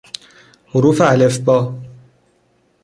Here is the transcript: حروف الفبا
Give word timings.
حروف 0.67 1.01
الفبا 1.01 1.75